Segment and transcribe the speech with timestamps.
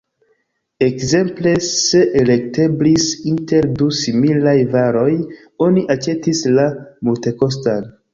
[0.83, 5.13] Ekzemple, se elekteblis inter du similaj varoj,
[5.67, 6.67] oni aĉetis la
[7.11, 7.87] multekostan.